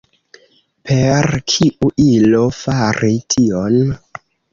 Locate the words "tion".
3.35-3.79